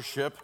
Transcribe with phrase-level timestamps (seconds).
[0.00, 0.38] worship.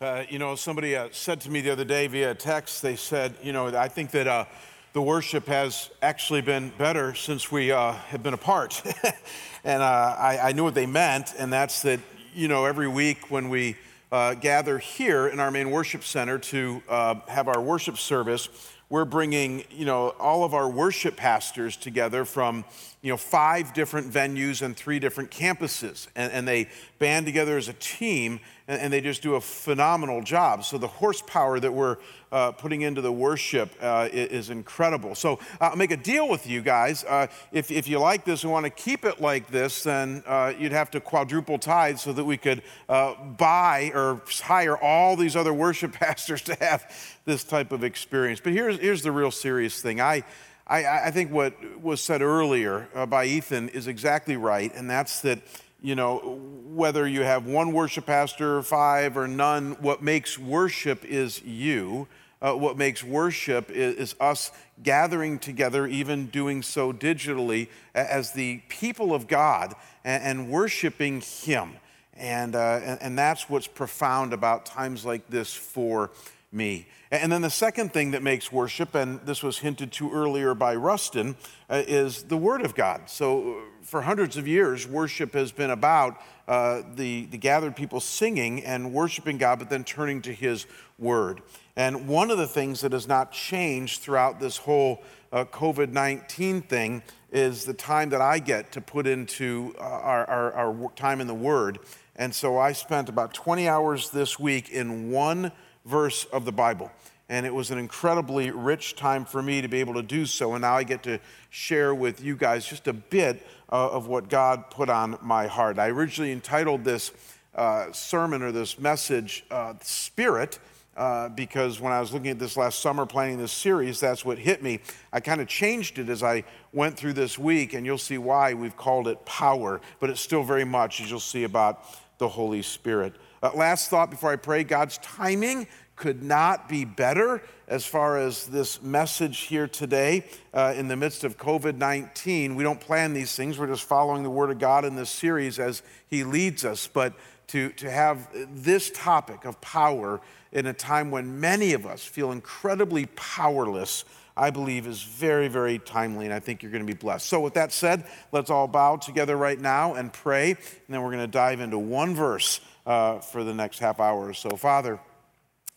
[0.00, 3.32] Uh, you know, somebody uh, said to me the other day via text, they said,
[3.40, 4.46] you know, I think that uh,
[4.94, 8.82] the worship has actually been better since we uh, have been apart.
[9.64, 12.00] and uh, I, I, knew what they meant, and that's that,
[12.34, 13.76] you know, every week when we
[14.10, 18.48] uh, gather here in our main worship center to have our worship service,
[18.88, 22.64] we're bringing, you know, all of our worship pastors together from,
[23.06, 26.08] you know, five different venues and three different campuses.
[26.16, 30.24] And, and they band together as a team and, and, they just do a phenomenal
[30.24, 30.64] job.
[30.64, 31.98] So the horsepower that we're
[32.32, 35.14] uh, putting into the worship uh, is, incredible.
[35.14, 37.04] So uh, I'll make a deal with you guys.
[37.04, 40.52] Uh, if, if you like this and want to keep it like this, then uh,
[40.58, 45.36] you'd have to quadruple tithe so that we could uh, buy or hire all these
[45.36, 48.40] other worship pastors to have this type of experience.
[48.42, 50.00] But here's, here's the real serious thing.
[50.00, 50.24] I,
[50.66, 55.40] I, I think what was said earlier by Ethan is exactly right, and that's that
[55.86, 61.42] you know, whether you have one worship pastor, five, or none, what makes worship is
[61.42, 62.08] you.
[62.42, 64.50] Uh, what makes worship is, is, us
[64.82, 71.72] gathering together, even doing so digitally, as the people of God and, and worshiping Him.
[72.14, 76.10] And, uh, and, and that's what's profound about times like this for
[76.52, 76.86] me.
[77.10, 80.74] And then the second thing that makes worship, and this was hinted to earlier by
[80.74, 81.36] Rustin,
[81.70, 83.08] uh, is the Word of God.
[83.08, 88.00] So uh, for hundreds of years, worship has been about uh, the, the gathered people
[88.00, 90.66] singing and worshiping God, but then turning to His
[90.98, 91.42] Word.
[91.76, 96.62] And one of the things that has not changed throughout this whole uh, COVID 19
[96.62, 101.20] thing is the time that I get to put into uh, our, our, our time
[101.20, 101.78] in the Word.
[102.16, 105.52] And so I spent about 20 hours this week in one
[105.86, 106.90] verse of the Bible.
[107.28, 110.52] And it was an incredibly rich time for me to be able to do so.
[110.52, 111.18] And now I get to
[111.50, 115.78] share with you guys just a bit uh, of what God put on my heart.
[115.78, 117.10] I originally entitled this
[117.54, 120.58] uh, sermon or this message, uh, Spirit.
[120.96, 124.38] Uh, because when I was looking at this last summer planning this series, that's what
[124.38, 124.80] hit me.
[125.12, 128.54] I kind of changed it as I went through this week, and you'll see why
[128.54, 131.84] we've called it power, but it's still very much, as you'll see, about
[132.18, 133.14] the Holy Spirit.
[133.42, 135.66] Uh, last thought before I pray God's timing
[135.96, 141.24] could not be better as far as this message here today uh, in the midst
[141.24, 142.54] of COVID 19.
[142.54, 145.58] We don't plan these things, we're just following the Word of God in this series
[145.58, 146.86] as He leads us.
[146.86, 147.14] But
[147.48, 150.20] to, to have this topic of power
[150.52, 154.04] in a time when many of us feel incredibly powerless,
[154.36, 157.26] I believe is very, very timely, and I think you're going to be blessed.
[157.26, 160.58] So, with that said, let's all bow together right now and pray, and
[160.88, 164.34] then we're going to dive into one verse uh, for the next half hour or
[164.34, 164.50] so.
[164.50, 165.00] Father,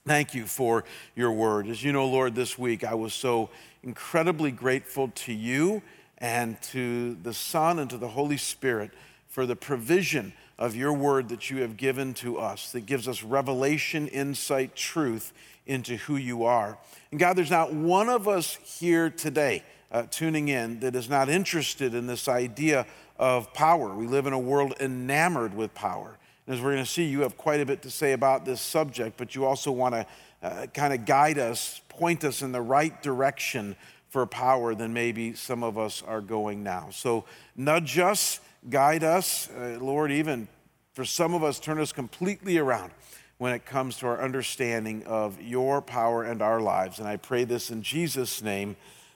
[0.09, 1.67] Thank you for your word.
[1.67, 3.51] As you know, Lord, this week I was so
[3.83, 5.83] incredibly grateful to you
[6.17, 8.91] and to the Son and to the Holy Spirit
[9.27, 13.23] for the provision of your word that you have given to us that gives us
[13.23, 15.31] revelation, insight, truth
[15.69, 16.80] into who you are.
[17.12, 21.30] And God, there's not one of us here today uh, tuning in that is not
[21.30, 22.88] interested in this idea
[23.18, 23.94] of power.
[23.94, 26.18] We live in a world enamored with power.
[26.47, 28.62] And as we're going to see, you have quite a bit to say about this
[28.62, 30.06] subject, but you also want to
[30.41, 33.75] uh, kind of guide us, point us in the right direction
[34.09, 36.90] for power than maybe some of us are going now.
[36.91, 37.25] So
[37.56, 38.40] nudge us,
[38.72, 40.47] guide us, uh, Lord, even
[40.94, 42.91] for some of us, turn us completely around
[43.39, 47.00] when it comes to our understanding of your power and our lives.
[47.00, 48.75] And I pray this in Jesus' name.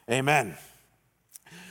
[0.10, 0.58] Amen.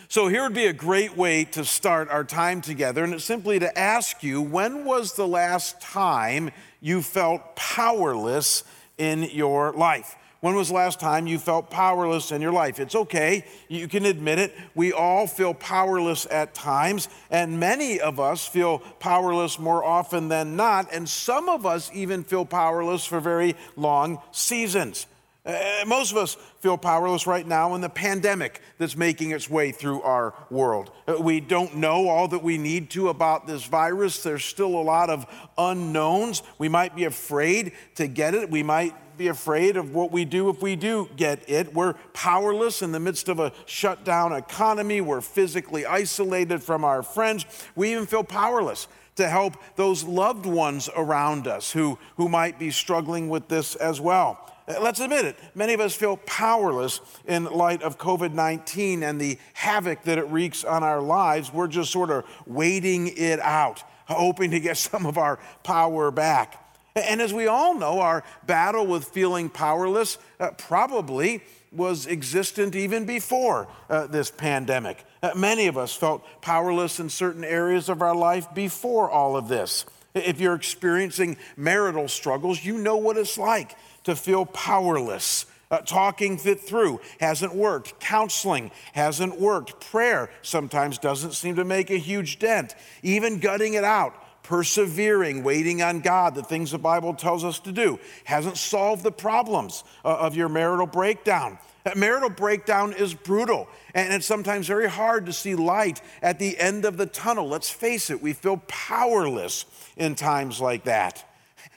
[0.08, 3.58] So, here would be a great way to start our time together, and it's simply
[3.58, 6.50] to ask you when was the last time
[6.82, 8.64] you felt powerless
[8.98, 10.14] in your life?
[10.42, 12.80] When was the last time you felt powerless in your life?
[12.80, 14.52] It's okay, you can admit it.
[14.74, 20.56] We all feel powerless at times, and many of us feel powerless more often than
[20.56, 25.06] not, and some of us even feel powerless for very long seasons.
[25.44, 29.72] Uh, most of us feel powerless right now in the pandemic that's making its way
[29.72, 30.92] through our world.
[31.08, 34.22] Uh, we don't know all that we need to about this virus.
[34.22, 35.26] There's still a lot of
[35.58, 36.44] unknowns.
[36.58, 38.50] We might be afraid to get it.
[38.50, 41.74] We might be afraid of what we do if we do get it.
[41.74, 45.00] We're powerless in the midst of a shutdown economy.
[45.00, 47.46] We're physically isolated from our friends.
[47.74, 48.86] We even feel powerless
[49.16, 54.00] to help those loved ones around us who, who might be struggling with this as
[54.00, 54.51] well.
[54.66, 59.38] Let's admit it, many of us feel powerless in light of COVID 19 and the
[59.54, 61.52] havoc that it wreaks on our lives.
[61.52, 66.58] We're just sort of waiting it out, hoping to get some of our power back.
[66.94, 71.42] And as we all know, our battle with feeling powerless uh, probably
[71.72, 75.04] was existent even before uh, this pandemic.
[75.22, 79.48] Uh, many of us felt powerless in certain areas of our life before all of
[79.48, 79.86] this.
[80.14, 85.46] If you're experiencing marital struggles, you know what it's like to feel powerless.
[85.70, 87.98] Uh, talking it through hasn't worked.
[87.98, 89.80] Counseling hasn't worked.
[89.90, 92.74] Prayer sometimes doesn't seem to make a huge dent.
[93.02, 97.72] Even gutting it out, persevering, waiting on God, the things the Bible tells us to
[97.72, 101.56] do, hasn't solved the problems uh, of your marital breakdown.
[101.84, 106.58] That marital breakdown is brutal, and it's sometimes very hard to see light at the
[106.58, 107.48] end of the tunnel.
[107.48, 109.64] Let's face it, we feel powerless
[109.96, 111.24] in times like that.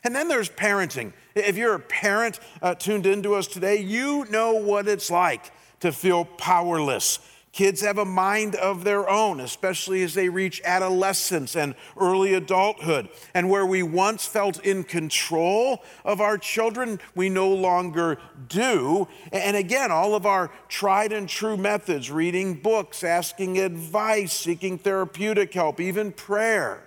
[0.06, 1.12] And then there's parenting.
[1.34, 5.92] If you're a parent uh, tuned into us today, you know what it's like to
[5.92, 7.20] feel powerless
[7.56, 13.08] Kids have a mind of their own, especially as they reach adolescence and early adulthood.
[13.34, 18.18] And where we once felt in control of our children, we no longer
[18.50, 19.08] do.
[19.32, 25.54] And again, all of our tried and true methods reading books, asking advice, seeking therapeutic
[25.54, 26.85] help, even prayer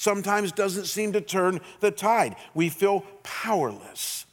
[0.00, 2.34] sometimes doesn't seem to turn the tide.
[2.54, 4.24] We feel powerless.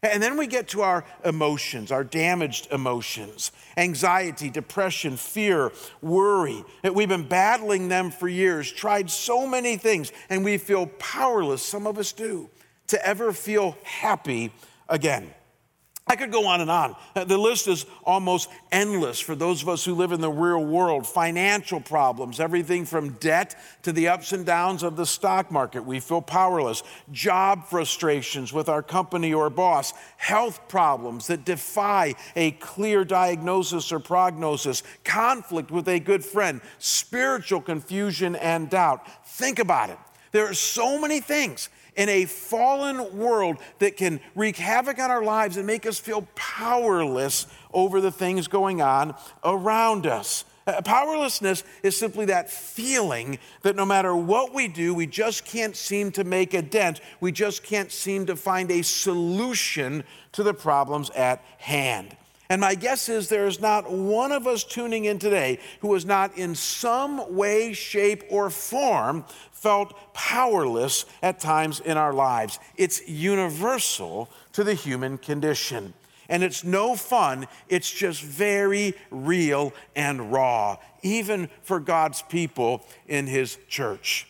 [0.00, 5.70] And then we get to our emotions, our damaged emotions anxiety, depression, fear,
[6.00, 6.64] worry.
[6.82, 11.86] We've been battling them for years, tried so many things, and we feel powerless, some
[11.86, 12.48] of us do,
[12.86, 14.52] to ever feel happy
[14.88, 15.34] again.
[16.08, 16.94] I could go on and on.
[17.16, 20.64] Uh, the list is almost endless for those of us who live in the real
[20.64, 21.04] world.
[21.04, 25.84] Financial problems, everything from debt to the ups and downs of the stock market.
[25.84, 26.84] We feel powerless.
[27.10, 29.94] Job frustrations with our company or boss.
[30.16, 34.84] Health problems that defy a clear diagnosis or prognosis.
[35.02, 36.60] Conflict with a good friend.
[36.78, 39.04] Spiritual confusion and doubt.
[39.26, 39.98] Think about it.
[40.30, 45.22] There are so many things in a fallen world that can wreak havoc on our
[45.22, 50.44] lives and make us feel powerless over the things going on around us.
[50.66, 55.76] Uh, powerlessness is simply that feeling that no matter what we do, we just can't
[55.76, 57.00] seem to make a dent.
[57.20, 60.02] We just can't seem to find a solution
[60.32, 62.16] to the problems at hand.
[62.48, 66.06] And my guess is there is not one of us tuning in today who has
[66.06, 72.58] not in some way, shape, or form felt powerless at times in our lives.
[72.76, 75.92] It's universal to the human condition.
[76.28, 83.26] And it's no fun, it's just very real and raw, even for God's people in
[83.26, 84.26] His church.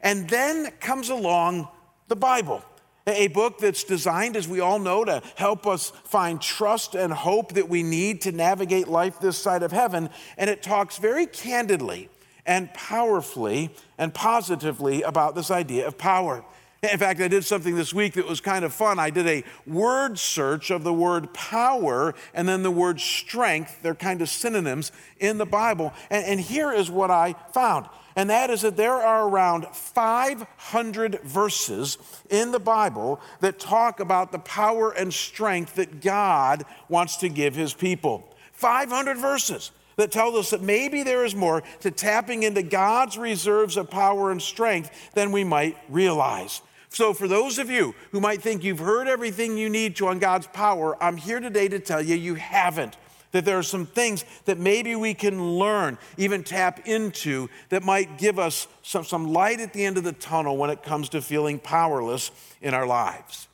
[0.00, 1.68] And then comes along
[2.08, 2.62] the Bible.
[3.06, 7.52] A book that's designed, as we all know, to help us find trust and hope
[7.52, 10.08] that we need to navigate life this side of heaven.
[10.38, 12.08] And it talks very candidly
[12.46, 16.44] and powerfully and positively about this idea of power.
[16.92, 18.98] In fact, I did something this week that was kind of fun.
[18.98, 23.80] I did a word search of the word power and then the word strength.
[23.82, 25.92] They're kind of synonyms in the Bible.
[26.10, 27.86] And, and here is what I found.
[28.16, 31.98] And that is that there are around 500 verses
[32.30, 37.54] in the Bible that talk about the power and strength that God wants to give
[37.54, 38.28] his people.
[38.52, 43.76] 500 verses that tells us that maybe there is more to tapping into God's reserves
[43.76, 46.60] of power and strength than we might realize.
[46.94, 50.20] So, for those of you who might think you've heard everything you need to on
[50.20, 52.96] God's power, I'm here today to tell you you haven't.
[53.32, 58.16] That there are some things that maybe we can learn, even tap into, that might
[58.16, 61.20] give us some, some light at the end of the tunnel when it comes to
[61.20, 62.30] feeling powerless
[62.62, 63.48] in our lives.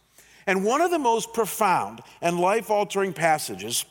[0.47, 3.87] And one of the most profound and life altering passages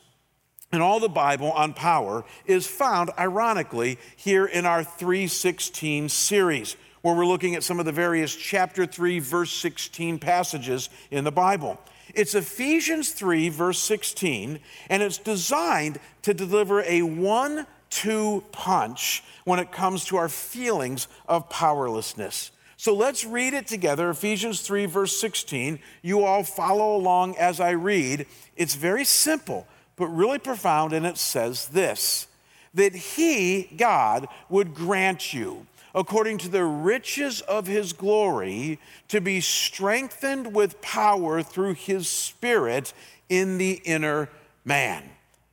[0.71, 7.15] in all the Bible on power is found, ironically, here in our 316 series, where
[7.15, 11.79] we're looking at some of the various chapter 3, verse 16 passages in the Bible.
[12.13, 19.59] It's Ephesians 3, verse 16, and it's designed to deliver a one two punch when
[19.59, 22.51] it comes to our feelings of powerlessness.
[22.77, 25.79] So let's read it together Ephesians 3, verse 16.
[26.01, 28.25] You all follow along as I read.
[28.55, 29.67] It's very simple
[29.99, 32.25] but really profound, and it says this
[32.73, 39.41] that He, God, would grant you, according to the riches of His glory, to be
[39.41, 42.93] strengthened with power through His Spirit
[43.29, 44.29] in the inner
[44.65, 45.03] man.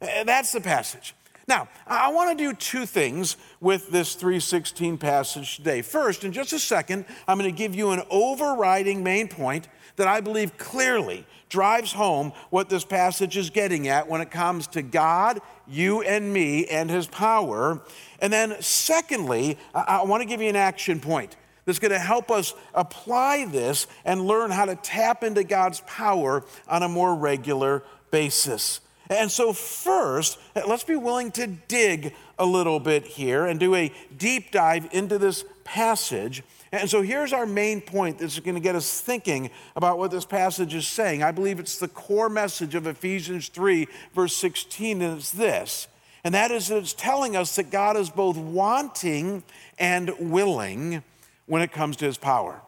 [0.01, 1.15] That's the passage.
[1.49, 5.81] Now, I want to do two things with this 316 passage today.
[5.81, 10.09] First, in just a second, I'm going to give you an overriding main point that
[10.09, 14.83] I believe clearly drives home what this passage is getting at when it comes to
[14.83, 17.81] God, you and me, and his power.
[18.21, 22.31] And then, secondly, I, want to give you an action point that's going to help
[22.31, 27.83] us apply this and learn how to tap into God's power on a more regular
[28.11, 28.81] basis.
[29.09, 33.93] And so, first, let's be willing to dig a little bit here and do a
[34.17, 36.43] deep dive into this passage.
[36.73, 40.25] And so, here's our main point that's going to get us thinking about what this
[40.25, 41.23] passage is saying.
[41.23, 45.87] I believe it's the core message of Ephesians 3, verse 16, and it's this.
[46.27, 49.45] And that is that it's telling us that God is both wanting
[49.79, 51.05] and willing
[51.47, 52.61] when it comes to his power.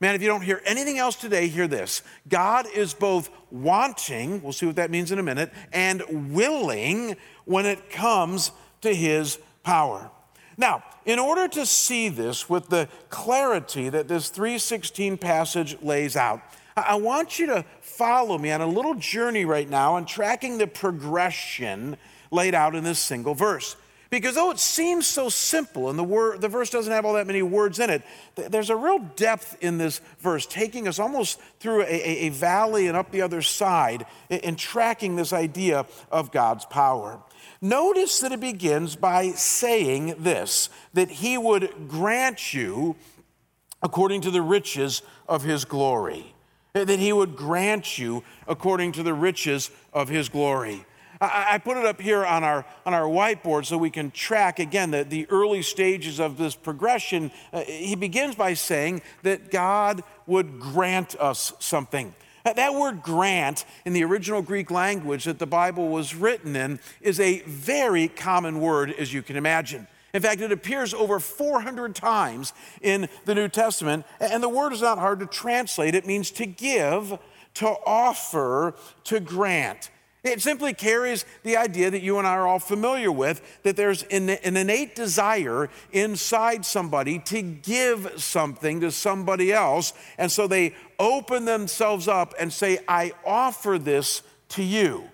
[0.00, 2.02] Man, if you don't hear anything else today, hear this.
[2.28, 7.64] God is both wanting, we'll see what that means in a minute, and willing when
[7.64, 8.50] it comes
[8.82, 10.10] to his power.
[10.58, 16.42] Now, in order to see this with the clarity that this 316 passage lays out,
[16.76, 20.66] I want you to follow me on a little journey right now and tracking the
[20.66, 21.96] progression
[22.30, 23.76] laid out in this single verse.
[24.08, 27.26] Because though it seems so simple and the, word, the verse doesn't have all that
[27.26, 28.02] many words in it,
[28.36, 31.86] there's a real depth in this verse, taking us almost through a,
[32.26, 37.20] a valley and up the other side in tracking this idea of God's power.
[37.60, 42.94] Notice that it begins by saying this that he would grant you
[43.82, 46.34] according to the riches of his glory.
[46.74, 50.84] That he would grant you according to the riches of his glory.
[51.20, 54.90] I, put it up here on our, on our whiteboard so we can track again
[54.90, 57.30] the, the early stages of this progression.
[57.52, 62.14] Uh, he begins by saying that God would grant us something.
[62.44, 67.18] That word grant in the original Greek language that the Bible was written in is
[67.18, 69.88] a very common word, as you can imagine.
[70.14, 74.80] In fact, it appears over 400 times in the New Testament, and the word is
[74.80, 75.94] not hard to translate.
[75.94, 77.18] It means to give,
[77.54, 79.90] to offer, to grant.
[80.26, 84.02] It simply carries the idea that you and I are all familiar with that there's
[84.04, 89.92] an, innate desire inside somebody to give something to somebody else.
[90.18, 95.04] And so they open themselves up and say, I offer this to you.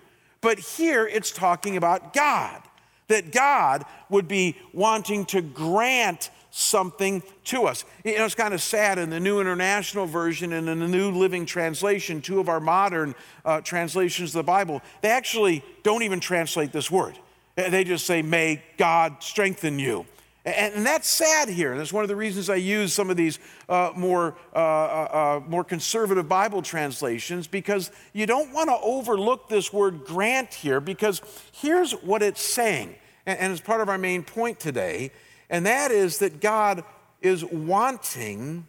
[0.41, 2.61] But here it's talking about God,
[3.07, 7.83] that God would be wanting to grant something to us.
[8.03, 11.09] You know, it's kind of sad in the New International Version and in the New
[11.09, 16.19] Living Translation, two of our modern uh, translations of the Bible, they actually don't even
[16.19, 17.17] translate this word.
[17.55, 20.05] They just say, May God strengthen you.
[20.45, 21.75] And, that's sad here.
[21.75, 25.49] That's one of the reasons I use some of these uh, more, uh, uh, uh
[25.49, 31.21] more conservative Bible translations because you don't want to overlook this word grant here because
[31.53, 32.93] here's what it's saying.
[33.25, 35.11] And, and it's part of our main point today
[35.53, 36.83] and that is that God
[37.21, 38.65] is wanting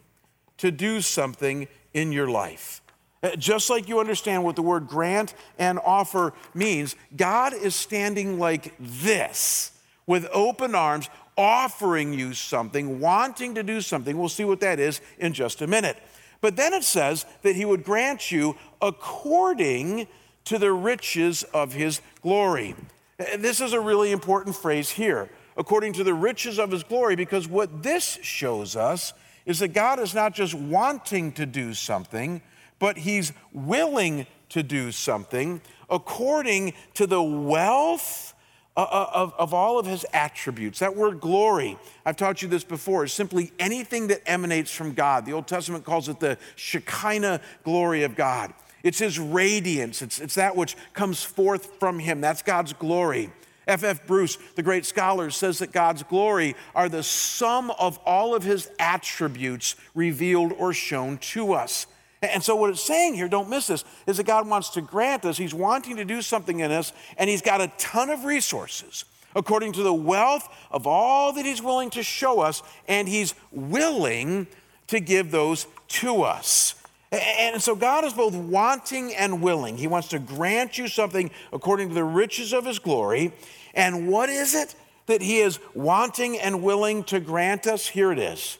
[0.57, 2.83] to do something in your life.
[3.23, 8.37] Uh, just like you understand what the word grant and offer means, God is standing
[8.37, 9.71] like this
[10.05, 14.15] with open arms, offering you something, wanting to do something.
[14.15, 15.97] We'll see what that is in just a minute.
[16.39, 20.05] But then it says that he would grant you according
[20.43, 22.75] to the riches of his glory.
[23.19, 27.15] Uh, this is a really important phrase here according to the riches of his glory,
[27.15, 29.13] because what this shows us
[29.45, 32.41] is that God is not just wanting to do something,
[32.79, 38.33] but he's willing to do something according to the wealth
[38.77, 40.79] uh, uh, of, of all of his attributes.
[40.79, 45.25] That word glory, I've taught you this before, is simply anything that emanates from God.
[45.25, 48.53] The Old Testament calls it the Shekinah glory of God.
[48.83, 52.19] It's his radiance, it's, it's that which comes forth from him.
[52.21, 53.31] That's God's glory.
[53.67, 53.83] F.F.
[53.83, 54.07] F.
[54.07, 58.69] Bruce, the great scholar, says that God's glory are the sum of all of his
[58.79, 61.87] attributes revealed or shown to us.
[62.21, 65.25] And so, what it's saying here, don't miss this, is that God wants to grant
[65.25, 69.05] us, He's wanting to do something in us, and He's got a ton of resources
[69.35, 74.47] according to the wealth of all that He's willing to show us, and He's willing
[74.87, 76.75] to give those to us.
[77.15, 79.77] And so God is both wanting and willing.
[79.77, 83.33] He wants to grant you something according to the riches of his glory.
[83.73, 84.75] And what is it
[85.07, 87.87] that he is wanting and willing to grant us?
[87.87, 88.57] Here it is.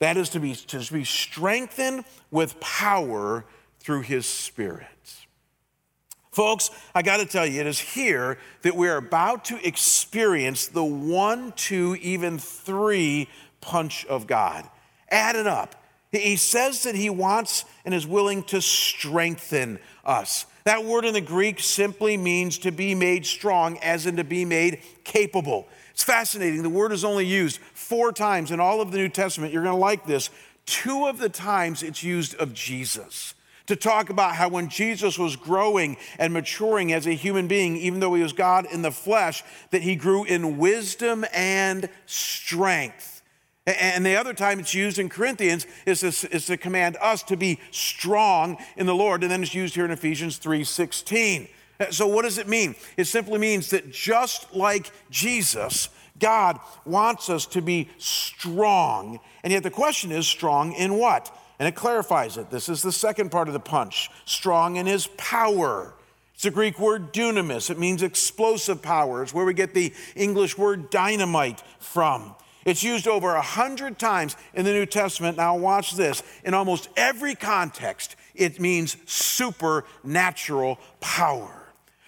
[0.00, 3.44] That is to be, to be strengthened with power
[3.80, 4.86] through his spirit.
[6.30, 10.84] Folks, I got to tell you, it is here that we're about to experience the
[10.84, 13.28] one, two, even three
[13.60, 14.68] punch of God.
[15.10, 15.74] Add it up.
[16.10, 20.46] He says that he wants and is willing to strengthen us.
[20.64, 24.44] That word in the Greek simply means to be made strong, as in to be
[24.44, 25.68] made capable.
[25.90, 26.62] It's fascinating.
[26.62, 29.52] The word is only used four times in all of the New Testament.
[29.52, 30.30] You're going to like this.
[30.64, 33.34] Two of the times it's used of Jesus
[33.66, 38.00] to talk about how when Jesus was growing and maturing as a human being, even
[38.00, 43.17] though he was God in the flesh, that he grew in wisdom and strength.
[43.68, 47.36] And the other time it's used in Corinthians is to, is to command us to
[47.36, 49.22] be strong in the Lord.
[49.22, 51.48] And then it's used here in Ephesians 3.16.
[51.78, 52.74] Uh, so, what does it mean?
[52.96, 59.20] It simply means that just like Jesus, God wants us to be strong.
[59.44, 61.36] And yet, the question is strong in what?
[61.58, 62.50] And it clarifies it.
[62.50, 65.92] This is the second part of the punch strong in his power.
[66.34, 67.68] It's a Greek word dunamis.
[67.68, 69.22] It means explosive power.
[69.22, 72.34] It's where we get the English word dynamite from.
[72.68, 75.38] It's used over a hundred times in the New Testament.
[75.38, 76.22] Now, watch this.
[76.44, 81.54] In almost every context, it means supernatural power.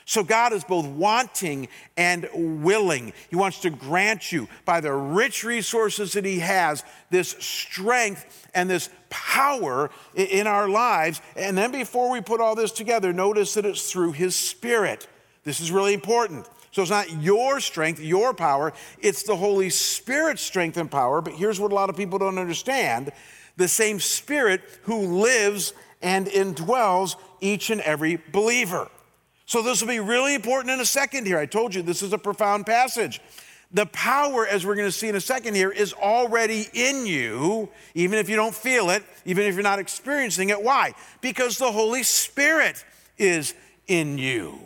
[0.04, 3.14] So God is both wanting and willing.
[3.30, 8.68] He wants to grant you, by the rich resources that He has, this strength and
[8.68, 11.22] this power in our lives.
[11.36, 15.08] And then before we put all this together, notice that it's through His Spirit.
[15.42, 16.46] This is really important.
[16.72, 21.20] So it's not your strength, your power, it's the Holy Spirit's strength and power.
[21.20, 23.10] But here's what a lot of people don't understand
[23.56, 28.88] the same Spirit who lives and indwells each and every believer.
[29.46, 31.36] So, this will be really important in a second here.
[31.36, 33.20] I told you this is a profound passage.
[33.72, 37.68] The power, as we're going to see in a second here, is already in you,
[37.94, 40.60] even if you don't feel it, even if you're not experiencing it.
[40.60, 40.94] Why?
[41.20, 42.84] Because the Holy Spirit
[43.18, 43.54] is
[43.86, 44.58] in you.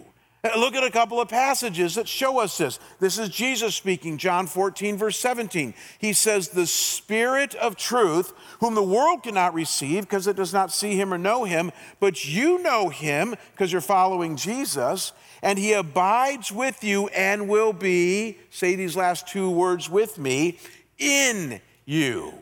[0.58, 2.78] Look at a couple of passages that show us this.
[3.00, 5.72] This is Jesus speaking, John 14, verse 17.
[5.98, 10.70] He says, The Spirit of truth, whom the world cannot receive because it does not
[10.70, 15.72] see him or know him, but you know him because you're following Jesus, and he
[15.72, 20.58] abides with you and will be, say these last two words with me,
[20.98, 22.34] in you.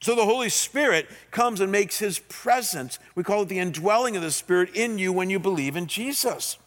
[0.00, 4.22] So the Holy Spirit comes and makes his presence, we call it the indwelling of
[4.22, 6.58] the Spirit in you when you believe in Jesus.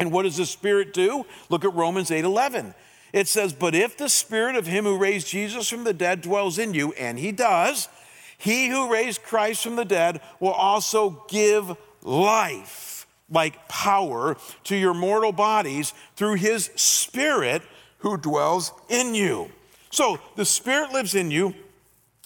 [0.00, 1.26] And what does the Spirit do?
[1.50, 2.74] Look at Romans 8 11.
[3.12, 6.58] It says, But if the Spirit of him who raised Jesus from the dead dwells
[6.58, 7.88] in you, and he does,
[8.38, 14.94] he who raised Christ from the dead will also give life, like power, to your
[14.94, 17.62] mortal bodies through his Spirit
[17.98, 19.50] who dwells in you.
[19.90, 21.54] So the Spirit lives in you.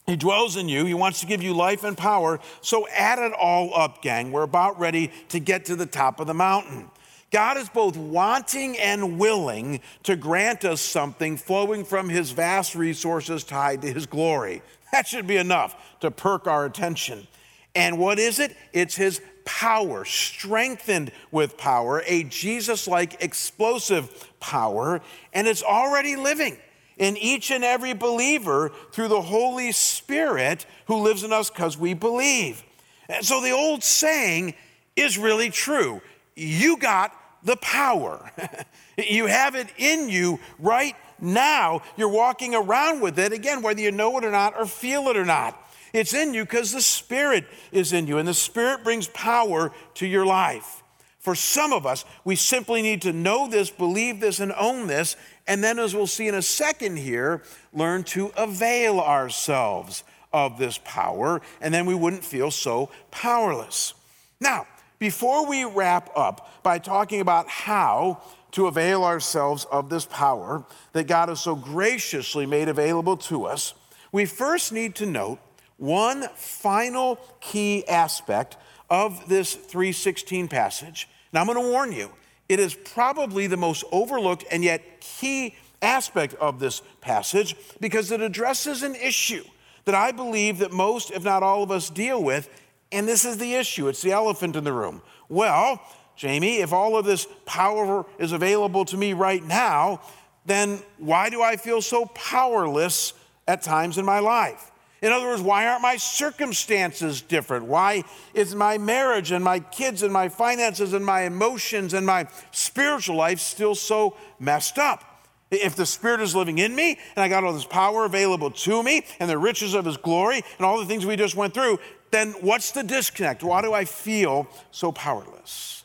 [0.07, 0.85] He dwells in you.
[0.85, 2.39] He wants to give you life and power.
[2.61, 4.31] So add it all up, gang.
[4.31, 6.91] We're about ready to get to the top of the mountain.
[7.35, 13.43] God is both wanting and willing to grant us something flowing from his vast resources
[13.43, 14.63] tied to his glory.
[14.93, 17.27] That should be enough to perk our attention.
[17.75, 18.57] And what is it?
[18.73, 25.01] It's his power, strengthened with power, a Jesus like explosive power,
[25.33, 26.57] and it's already living
[26.99, 31.95] in each and every believer through the Holy Spirit who lives in us because we
[31.95, 32.63] believe.
[33.09, 34.55] And so the old saying
[34.95, 36.01] is really true.
[36.37, 37.13] You got
[37.45, 38.31] the power.
[38.99, 41.83] you have it in you right now.
[41.97, 45.17] You're walking around with it, again, whether you know it or not or feel it
[45.17, 45.61] or not.
[45.93, 50.07] It's in you because the Spirit is in you, and the Spirit brings power to
[50.07, 50.83] your life.
[51.21, 55.17] For some of us, we simply need to know this, believe this, and own this,
[55.47, 60.79] and then, as we'll see in a second here, learn to avail ourselves of this
[60.85, 63.95] power, and then we wouldn't feel so powerless.
[64.41, 64.67] Now,
[65.05, 70.65] before we wrap up by talking about how to avail ourselves of this power
[70.95, 73.75] that God has so graciously made available to us,
[74.13, 75.41] we first need to note
[75.77, 78.57] one final key aspect
[78.89, 81.07] of this 316 passage.
[81.35, 82.11] Now, I'm going to warn you,
[82.49, 88.23] it is probably the most overlooked and yet key aspect of this passage because it
[88.23, 89.45] addresses an issue
[89.85, 92.49] that I believe that most, if not all of us, deal with
[92.95, 95.03] and this is the issue it's the elephant in the room.
[95.29, 95.81] Well,
[96.17, 100.01] Jamie, if all of this power is available to me right now,
[100.47, 103.13] then why do I feel so powerless
[103.49, 104.71] at times in my life?
[105.03, 107.67] In other words, why aren't my circumstances different?
[107.67, 112.27] Why is my marriage and my kids and my finances and my emotions and my
[112.53, 115.14] spiritual life still so messed up?
[115.57, 118.83] If the Spirit is living in me and I got all this power available to
[118.83, 121.79] me and the riches of His glory and all the things we just went through,
[122.11, 123.43] then what's the disconnect?
[123.43, 125.85] Why do I feel so powerless?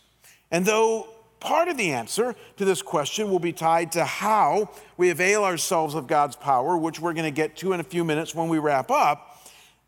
[0.51, 1.07] And though
[1.39, 5.95] part of the answer to this question will be tied to how we avail ourselves
[5.95, 8.59] of God's power, which we're going to get to in a few minutes when we
[8.59, 9.41] wrap up,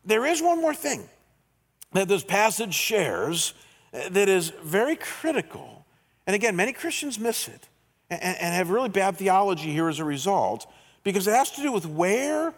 [0.04, 1.08] there is one more thing
[1.92, 3.54] that this passage shares
[3.92, 5.84] uh, that is very critical.
[6.26, 7.68] And again, many Christians miss it
[8.12, 10.70] and, and have really bad theology here as a result
[11.04, 12.52] because it has to do with where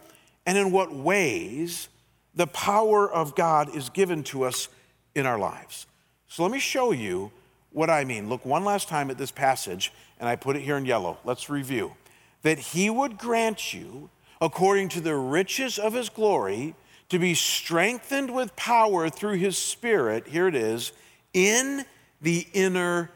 [0.45, 1.89] and in what ways
[2.35, 4.67] the power of God is given to us
[5.15, 5.87] in our lives.
[6.27, 7.31] So let me show you
[7.71, 8.29] what I mean.
[8.29, 11.17] Look one last time at this passage, and I put it here in yellow.
[11.23, 11.95] Let's review.
[12.41, 14.09] That he would grant you,
[14.41, 16.75] according to the riches of his glory,
[17.09, 20.91] to be strengthened with power through his spirit, here it is,
[21.33, 21.85] in
[22.21, 23.11] the inner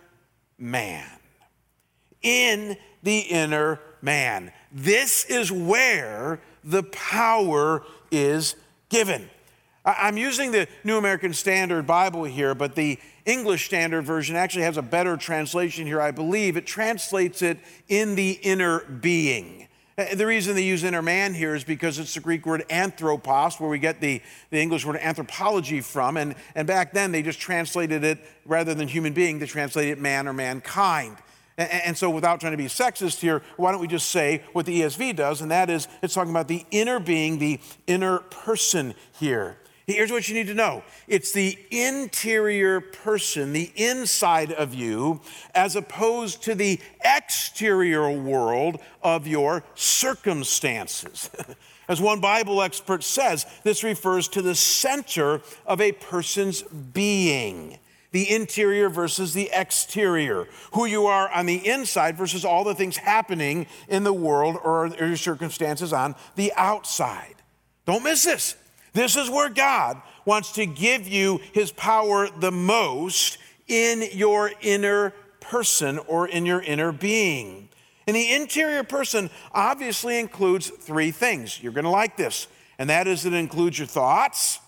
[0.58, 1.08] man.
[2.22, 4.52] In the inner man.
[4.72, 8.56] This is where the power is
[8.90, 9.30] given.
[9.86, 14.78] I'm using the New American Standard Bible here, but the English Standard Version actually has
[14.78, 16.58] a better translation here, I believe.
[16.58, 19.68] It translates it in the inner being.
[19.98, 23.60] Uh, the reason they use inner man here is because it's the Greek word anthropos,
[23.60, 26.18] where we get the, the English word anthropology from.
[26.18, 30.02] And, and back then, they just translated it, rather than human being, they translated it
[30.02, 31.18] man or mankind.
[31.60, 34.80] And, so, without trying to be sexist here, why don't we just say what the
[34.80, 39.58] ESV does, and that is it's talking about the inner being, the inner person here.
[39.86, 45.20] Here's what you need to know it's the interior person, the inside of you,
[45.54, 51.30] as opposed to the exterior world of your circumstances.
[51.90, 57.80] As one Bible expert says, this refers to the center of a person's being
[58.12, 62.98] the interior versus the exterior, who you are on the inside versus all the things
[62.98, 67.36] happening in the world or your circumstances on the outside.
[67.86, 68.56] Don't miss this.
[68.94, 75.14] This is where God wants to give you his power the most in your inner
[75.40, 77.70] person or in your inner being.
[78.08, 81.62] And the interior person obviously includes three things.
[81.62, 82.48] You're going to like this,
[82.80, 84.60] and that is it includes your thoughts,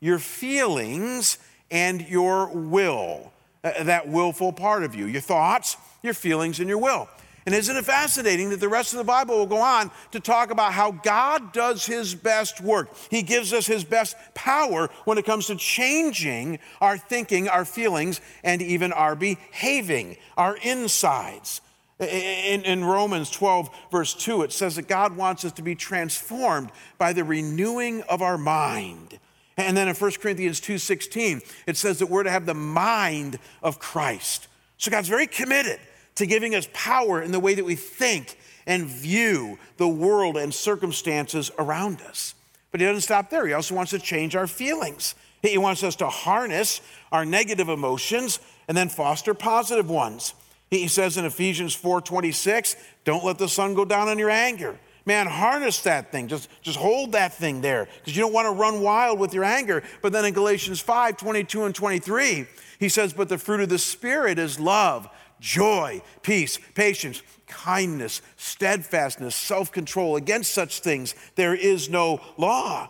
[0.00, 1.38] your feelings,
[1.70, 3.32] and your will.
[3.62, 7.08] Uh, that willful part of you, your thoughts, your feelings, and your will.
[7.46, 10.50] And isn't it fascinating that the rest of the Bible will go on to talk
[10.50, 12.90] about how God does his best work?
[13.10, 18.20] He gives us his best power when it comes to changing our thinking, our feelings,
[18.44, 21.60] and even our behaving, our insides.
[21.98, 26.70] In, in, Romans 12, verse 2, it says that God wants us to be transformed
[26.96, 29.18] by the renewing of our mind.
[29.60, 33.78] And then in 1 Corinthians 2:16, it says that we're to have the mind of
[33.78, 34.48] Christ.
[34.78, 35.80] So God's very committed
[36.16, 40.54] to giving us power in the way that we think and view the world and
[40.54, 42.34] circumstances around us.
[42.70, 43.46] But he doesn't stop there.
[43.46, 45.14] He also wants to change our feelings.
[45.42, 50.34] He wants us to harness our negative emotions and then foster positive ones.
[50.70, 54.78] He says in Ephesians 4:26, "Don't let the sun go down on your anger."
[55.10, 56.28] Man, harness that thing.
[56.28, 59.42] Just, just hold that thing there because you don't want to run wild with your
[59.42, 59.82] anger.
[60.02, 62.46] But then in Galatians 5 22 and 23,
[62.78, 65.08] he says, But the fruit of the Spirit is love,
[65.40, 70.14] joy, peace, patience, kindness, steadfastness, self control.
[70.14, 72.88] Against such things, there is no law.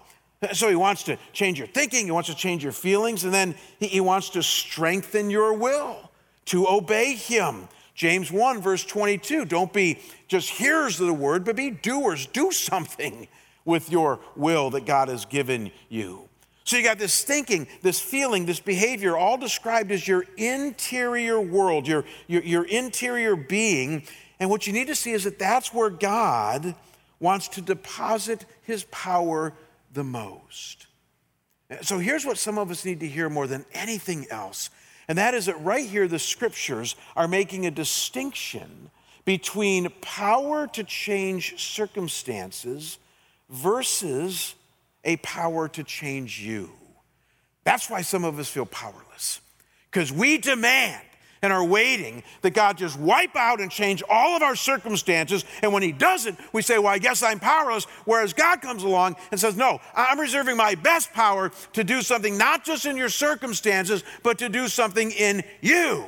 [0.52, 3.54] So he wants to change your thinking, he wants to change your feelings, and then
[3.78, 6.10] he wants to strengthen your will
[6.44, 7.66] to obey him.
[7.94, 9.98] James 1, verse 22 don't be
[10.28, 12.26] just hearers of the word, but be doers.
[12.26, 13.28] Do something
[13.64, 16.28] with your will that God has given you.
[16.64, 21.88] So you got this thinking, this feeling, this behavior, all described as your interior world,
[21.88, 24.04] your, your, your interior being.
[24.38, 26.74] And what you need to see is that that's where God
[27.18, 29.52] wants to deposit his power
[29.92, 30.86] the most.
[31.82, 34.70] So here's what some of us need to hear more than anything else
[35.08, 38.90] and that is that right here, the scriptures are making a distinction
[39.24, 42.98] between power to change circumstances
[43.48, 44.54] versus
[45.04, 46.70] a power to change you.
[47.64, 49.40] That's why some of us feel powerless,
[49.90, 51.04] because we demand
[51.42, 55.44] and are waiting that God just wipe out and change all of our circumstances.
[55.62, 57.84] And when He doesn't, we say, Well, I guess I'm powerless.
[58.04, 62.36] Whereas God comes along and says, No, I'm reserving my best power to do something
[62.36, 66.04] not just in your circumstances, but to do something in you.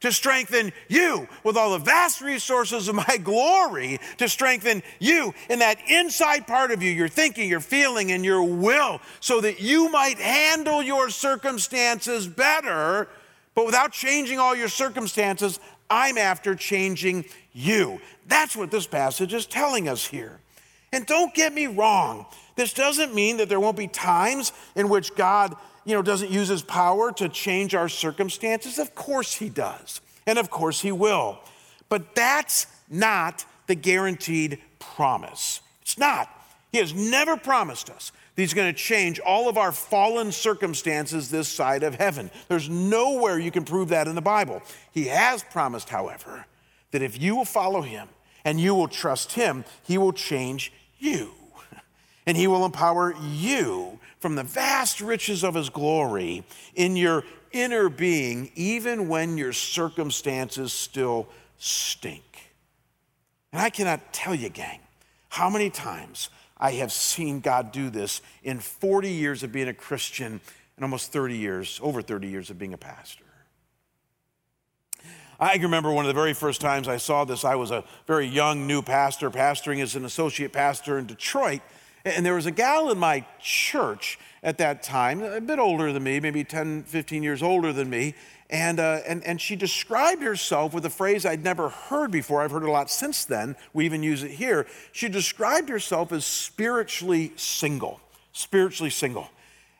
[0.00, 5.58] To strengthen you with all the vast resources of my glory, to strengthen you in
[5.58, 9.90] that inside part of you, your thinking, your feeling, and your will, so that you
[9.90, 13.08] might handle your circumstances better
[13.54, 15.58] but without changing all your circumstances,
[15.88, 18.00] I'm after changing you.
[18.26, 20.38] That's what this passage is telling us here.
[20.92, 25.14] And don't get me wrong, this doesn't mean that there won't be times in which
[25.14, 28.78] God, you know, doesn't use his power to change our circumstances.
[28.78, 30.00] Of course he does.
[30.26, 31.38] And of course he will.
[31.88, 35.60] But that's not the guaranteed promise.
[35.82, 36.28] It's not.
[36.72, 41.30] He has never promised us that He's going to change all of our fallen circumstances
[41.30, 42.30] this side of heaven.
[42.48, 44.62] There's nowhere you can prove that in the Bible.
[44.92, 46.46] He has promised, however,
[46.92, 48.08] that if you will follow him
[48.44, 51.32] and you will trust him, he will change you.
[52.26, 56.44] And he will empower you from the vast riches of his glory
[56.76, 61.26] in your inner being, even when your circumstances still
[61.58, 62.52] stink.
[63.52, 64.80] And I cannot tell you, gang,
[65.30, 66.28] how many times
[66.60, 70.40] I have seen God do this in 40 years of being a Christian
[70.76, 73.24] and almost 30 years, over 30 years of being a pastor.
[75.40, 78.26] I remember one of the very first times I saw this, I was a very
[78.26, 81.62] young new pastor, pastoring as an associate pastor in Detroit.
[82.04, 86.02] And there was a gal in my church at that time, a bit older than
[86.02, 88.14] me, maybe 10, 15 years older than me.
[88.50, 92.42] And, uh, and, and she described herself with a phrase I'd never heard before.
[92.42, 93.54] I've heard a lot since then.
[93.72, 94.66] We even use it here.
[94.90, 98.00] She described herself as spiritually single.
[98.32, 99.28] Spiritually single.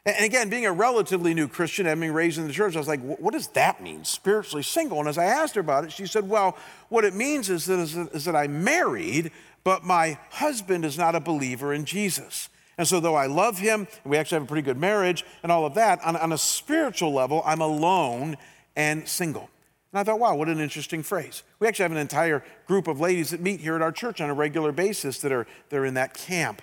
[0.06, 2.88] And again, being a relatively new Christian, having been raised in the church, I was
[2.88, 5.00] like, what does that mean, spiritually single?
[5.00, 6.56] And as I asked her about it, she said, well,
[6.88, 9.32] what it means is that, is that I'm married,
[9.64, 12.48] but my husband is not a believer in Jesus.
[12.78, 15.66] And so, though I love him, we actually have a pretty good marriage and all
[15.66, 18.38] of that, on, on a spiritual level, I'm alone
[18.76, 19.50] and single.
[19.92, 21.42] And I thought, wow, what an interesting phrase.
[21.58, 24.30] We actually have an entire group of ladies that meet here at our church on
[24.30, 26.62] a regular basis that are, that are in that camp.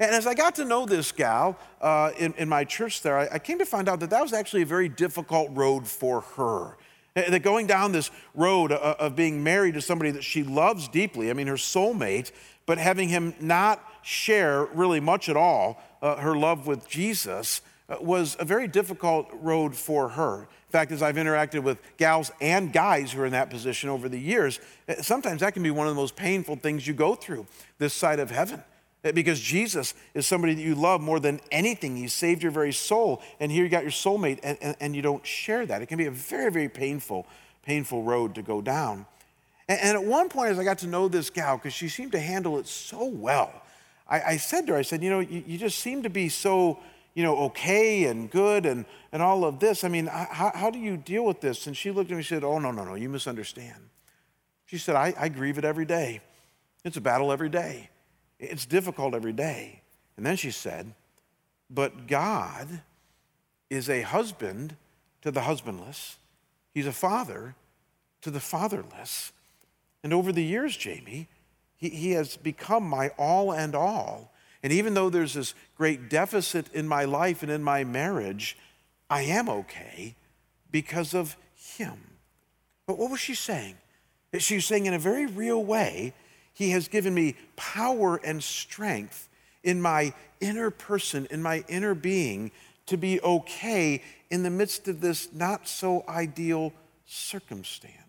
[0.00, 3.28] And as I got to know this gal uh, in, in my church there, I,
[3.32, 6.76] I came to find out that that was actually a very difficult road for her.
[7.14, 11.30] That going down this road uh, of being married to somebody that she loves deeply,
[11.30, 12.30] I mean, her soulmate,
[12.64, 17.60] but having him not share really much at all uh, her love with Jesus
[18.00, 20.40] was a very difficult road for her.
[20.42, 24.08] In fact, as I've interacted with gals and guys who are in that position over
[24.08, 27.14] the years, uh, sometimes that can be one of the most painful things you go
[27.14, 27.46] through
[27.78, 28.62] this side of heaven.
[29.04, 31.96] Uh, because Jesus is somebody that you love more than anything.
[31.96, 33.22] He saved your very soul.
[33.38, 35.82] And here you got your soulmate, and, and, and you don't share that.
[35.82, 37.26] It can be a very, very painful,
[37.62, 39.06] painful road to go down.
[39.68, 42.12] And, and at one point, as I got to know this gal, because she seemed
[42.12, 43.52] to handle it so well,
[44.08, 46.28] I, I said to her, I said, You know, you, you, just seem to be
[46.28, 46.80] so,
[47.18, 49.82] you know, okay and good and, and all of this.
[49.82, 51.66] I mean, how, how do you deal with this?
[51.66, 53.88] And she looked at me and said, Oh, no, no, no, you misunderstand.
[54.66, 56.20] She said, I, I grieve it every day.
[56.84, 57.90] It's a battle every day.
[58.38, 59.82] It's difficult every day.
[60.16, 60.94] And then she said,
[61.68, 62.82] But God
[63.68, 64.76] is a husband
[65.22, 66.18] to the husbandless,
[66.72, 67.56] He's a father
[68.20, 69.32] to the fatherless.
[70.04, 71.26] And over the years, Jamie,
[71.74, 74.30] he, he has become my all and all.
[74.62, 78.56] And even though there's this great deficit in my life and in my marriage,
[79.08, 80.16] I am okay
[80.70, 81.98] because of Him.
[82.86, 83.76] But what was she saying?
[84.38, 86.12] She was saying in a very real way
[86.52, 89.28] he has given me power and strength
[89.62, 92.50] in my inner person, in my inner being,
[92.86, 96.72] to be okay in the midst of this not so ideal
[97.06, 98.07] circumstance.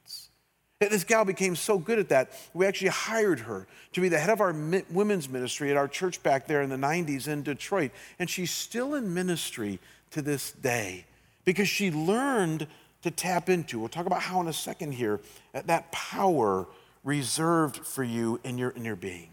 [0.80, 4.30] This gal became so good at that, we actually hired her to be the head
[4.30, 4.56] of our
[4.89, 7.92] women's ministry at our church back there in the 90s in Detroit.
[8.18, 9.80] And she's still in ministry
[10.12, 11.04] to this day
[11.44, 12.65] because she learned
[13.02, 15.20] to tap into, we'll talk about how in a second here,
[15.54, 16.65] uh, that power
[17.04, 19.32] reserved for you in your inner being.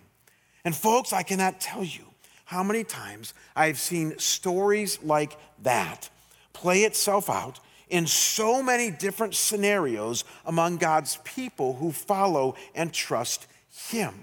[0.64, 2.06] And folks, I cannot tell you
[2.46, 6.10] how many times I've seen stories like that
[6.52, 13.46] play itself out in so many different scenarios among God's people who follow and trust
[13.90, 14.14] Him.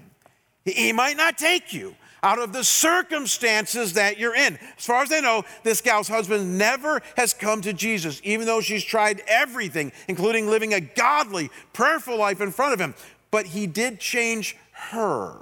[0.64, 4.58] He might not take you out of the circumstances that you're in.
[4.78, 8.62] As far as I know, this gal's husband never has come to Jesus, even though
[8.62, 12.94] she's tried everything, including living a godly, prayerful life in front of him
[13.34, 15.34] but he did change her.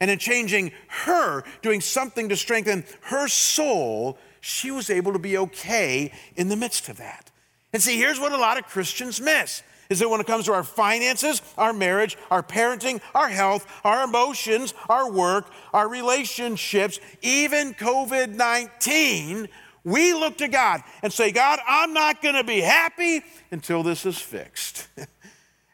[0.00, 5.36] And in changing her, doing something to strengthen her soul, she was able to be
[5.36, 7.31] okay in the midst of that.
[7.72, 10.52] And see, here's what a lot of Christians miss is that when it comes to
[10.52, 17.74] our finances, our marriage, our parenting, our health, our emotions, our work, our relationships, even
[17.74, 19.48] COVID 19,
[19.84, 24.06] we look to God and say, God, I'm not going to be happy until this
[24.06, 24.88] is fixed.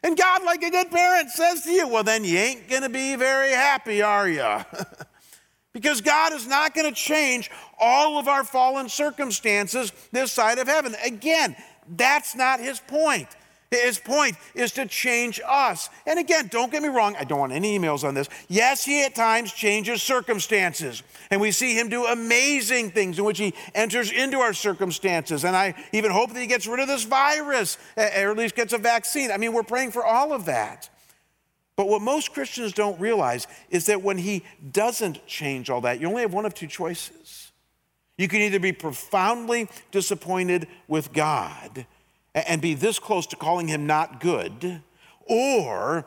[0.01, 2.89] And God, like a good parent, says to you, Well, then you ain't going to
[2.89, 4.63] be very happy, are you?
[5.73, 10.67] because God is not going to change all of our fallen circumstances this side of
[10.67, 10.95] heaven.
[11.03, 11.55] Again,
[11.95, 13.27] that's not his point.
[13.71, 15.89] His point is to change us.
[16.07, 18.27] And again, don't get me wrong, I don't want any emails on this.
[18.47, 21.03] Yes, he at times changes circumstances.
[21.29, 25.45] And we see him do amazing things in which he enters into our circumstances.
[25.45, 28.73] And I even hope that he gets rid of this virus, or at least gets
[28.73, 29.29] a vaccine.
[29.29, 30.89] I mean, we're praying for all of that.
[31.75, 36.07] But what most Christians don't realize is that when he doesn't change all that, you
[36.07, 37.48] only have one of two choices.
[38.19, 41.85] You can either be profoundly disappointed with God
[42.35, 44.81] and be this close to calling him not good,
[45.21, 46.05] or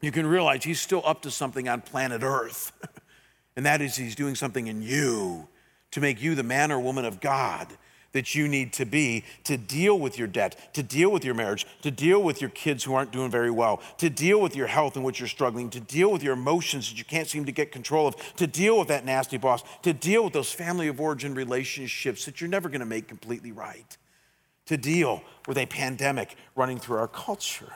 [0.00, 2.72] you can realize he's still up to something on planet Earth.
[3.56, 5.46] and that is, he's doing something in you
[5.90, 7.68] to make you the man or woman of God
[8.16, 11.66] that you need to be to deal with your debt, to deal with your marriage,
[11.82, 14.96] to deal with your kids who aren't doing very well, to deal with your health
[14.96, 17.70] in which you're struggling, to deal with your emotions that you can't seem to get
[17.70, 21.34] control of, to deal with that nasty boss, to deal with those family of origin
[21.34, 23.96] relationships that you're never going to make completely right
[24.64, 27.72] to deal with a pandemic running through our culture.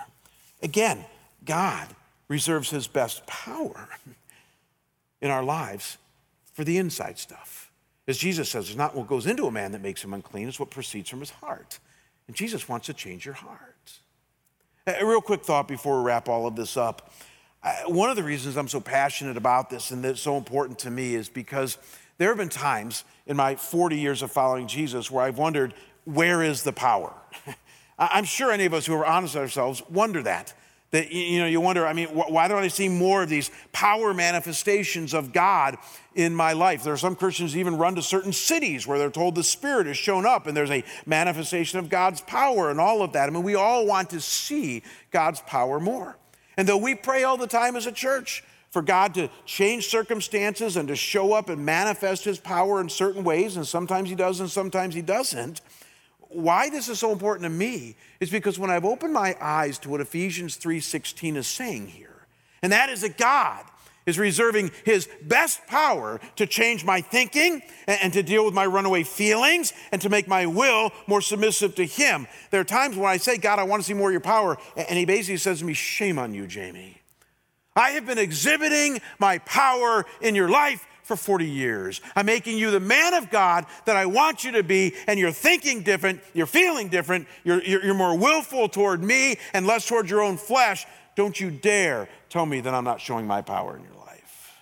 [0.62, 1.05] Again,
[1.44, 1.88] God
[2.29, 3.88] reserves his best power
[5.20, 5.98] in our lives
[6.53, 7.70] for the inside stuff.
[8.09, 10.59] As Jesus says, it's not what goes into a man that makes him unclean, it's
[10.59, 11.79] what proceeds from his heart.
[12.27, 13.93] And Jesus wants to change your heart.
[14.87, 17.13] A real quick thought before we wrap all of this up.
[17.87, 21.15] One of the reasons I'm so passionate about this and that's so important to me
[21.15, 21.77] is because
[22.19, 26.43] there have been times in my 40 years of following Jesus where I've wondered, where
[26.43, 27.13] is the power?
[27.99, 30.55] I'm sure any of us who are honest with ourselves wonder that.
[30.92, 34.12] That, you know, you wonder, I mean, why don't I see more of these power
[34.12, 35.76] manifestations of God
[36.16, 36.83] in my life?
[36.83, 39.96] There are some Christians even run to certain cities where they're told the Spirit has
[39.96, 43.29] shown up and there's a manifestation of God's power and all of that.
[43.29, 46.16] I mean, we all want to see God's power more.
[46.57, 50.76] And though we pray all the time as a church for God to change circumstances
[50.76, 54.40] and to show up and manifest his power in certain ways, and sometimes he does
[54.40, 55.61] and sometimes he doesn't,
[56.31, 59.90] why this is so important to me is because when I've opened my eyes to
[59.90, 62.27] what Ephesians 3:16 is saying here,
[62.62, 63.64] and that is that God
[64.07, 69.03] is reserving his best power to change my thinking and, to deal with my runaway
[69.03, 72.27] feelings and to make my will more submissive to him.
[72.51, 74.59] There are times when I say, God, I want to see more of your power.
[74.77, 76.97] And he basically says to me, Shame on you, Jamie.
[77.77, 82.01] I have been exhibiting my power in your life for 40 years.
[82.14, 85.33] I'm making you the man of God that I want you to be, and you're
[85.33, 90.09] thinking different, you're feeling different, you're, you're, you're more willful toward me and less toward
[90.09, 90.87] your own flesh.
[91.16, 94.55] Don't you dare tell me that I'm not showing my power in your life.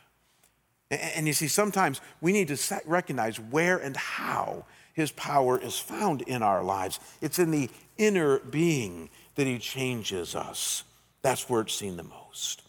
[0.91, 5.79] And, and you see, sometimes we need to recognize where and how his power is
[5.79, 6.99] found in our lives.
[7.21, 10.83] It's in the inner being that he changes us.
[11.21, 12.63] That's where it's seen the most.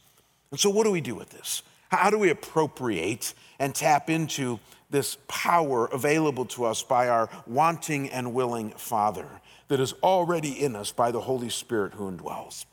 [0.51, 1.63] And so, what do we do with this?
[1.89, 8.09] How do we appropriate and tap into this power available to us by our wanting
[8.09, 9.27] and willing Father
[9.67, 12.65] that is already in us by the Holy Spirit who indwells.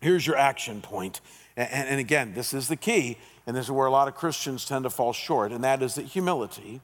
[0.00, 1.20] Here's your action point.
[1.56, 4.84] And, again, this is the key, and this is where a lot of Christians tend
[4.84, 6.80] to fall short, and that is that humility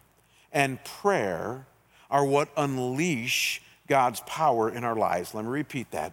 [0.53, 1.67] and prayer
[2.11, 5.35] are what unleash God's power in our lives.
[5.35, 6.13] Let me repeat that.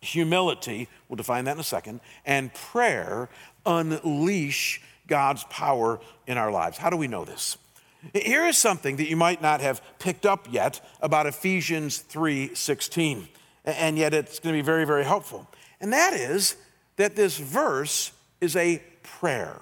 [0.00, 3.28] Humility, we'll define that in a second, and prayer
[3.66, 6.78] unleash God's power in our lives.
[6.78, 7.56] How do we know this?
[8.14, 13.28] Here is something that you might not have picked up yet about Ephesians 3:16.
[13.64, 15.48] And yet it's going to be very very helpful.
[15.80, 16.56] And that is
[16.96, 19.60] that this verse is a prayer.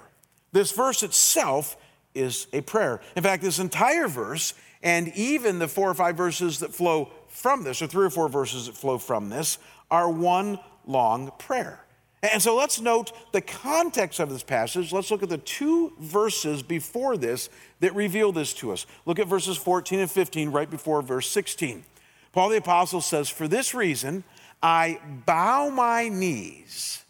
[0.51, 1.75] This verse itself
[2.13, 3.01] is a prayer.
[3.15, 4.53] In fact, this entire verse
[4.83, 8.29] and even the four or five verses that flow from this, or three or four
[8.29, 9.57] verses that flow from this,
[9.89, 11.84] are one long prayer.
[12.31, 14.91] And so let's note the context of this passage.
[14.91, 17.49] Let's look at the two verses before this
[17.81, 18.85] that reveal this to us.
[19.05, 21.83] Look at verses 14 and 15, right before verse 16.
[22.31, 24.23] Paul the Apostle says, For this reason,
[24.61, 27.03] I bow my knees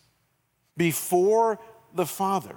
[0.76, 1.60] before
[1.94, 2.56] the Father,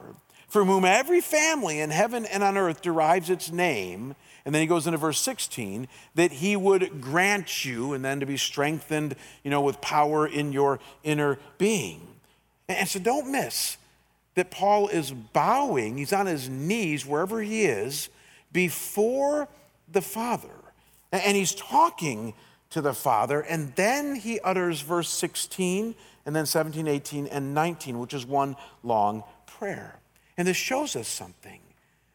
[0.49, 4.14] from whom every family in heaven and on earth derives its name.
[4.44, 8.27] And then he goes into verse 16 that he would grant you, and then to
[8.27, 12.08] be strengthened, you know, with power in your inner being.
[12.68, 13.76] And so don't miss
[14.35, 18.09] that Paul is bowing, he's on his knees wherever he is
[18.52, 19.48] before
[19.90, 20.48] the Father.
[21.11, 22.35] And he's talking
[22.70, 23.40] to the Father.
[23.40, 25.94] And then he utters verse 16
[26.26, 29.98] and then 17, 18, and 19, which is one long prayer.
[30.37, 31.61] And this shows us something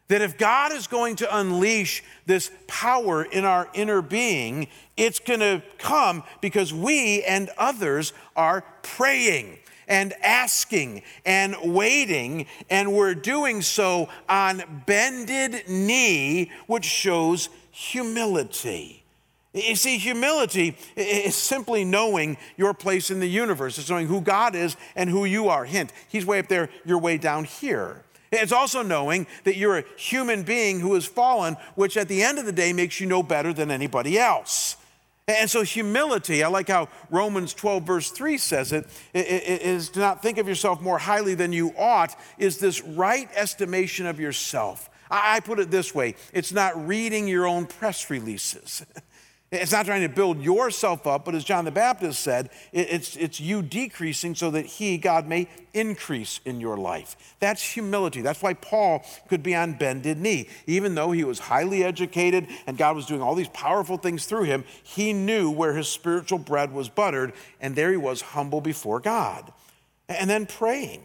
[0.08, 5.40] that if God is going to unleash this power in our inner being, it's going
[5.40, 13.62] to come because we and others are praying and asking and waiting, and we're doing
[13.62, 19.04] so on bended knee, which shows humility.
[19.54, 23.78] You see, humility is simply knowing your place in the universe.
[23.78, 25.64] It's knowing who God is and who you are.
[25.64, 28.04] Hint, He's way up there, you're way down here.
[28.32, 32.40] It's also knowing that you're a human being who has fallen, which at the end
[32.40, 34.76] of the day makes you no better than anybody else.
[35.28, 40.22] And so, humility, I like how Romans 12, verse 3 says it, is to not
[40.22, 44.90] think of yourself more highly than you ought, is this right estimation of yourself.
[45.10, 48.86] I put it this way it's not reading your own press releases.
[49.54, 53.40] It's not trying to build yourself up, but as John the Baptist said, it's, it's
[53.40, 57.36] you decreasing so that He, God, may increase in your life.
[57.40, 58.22] That's humility.
[58.22, 60.50] That's why Paul could be on bended knee.
[60.66, 64.44] Even though he was highly educated and God was doing all these powerful things through
[64.44, 69.00] him, he knew where his spiritual bread was buttered, and there he was, humble before
[69.00, 69.54] God.
[70.10, 71.04] And then praying,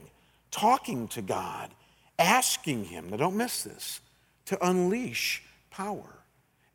[0.51, 1.71] talking to God,
[2.19, 4.01] asking Him, now don't miss this,
[4.47, 6.21] to unleash power,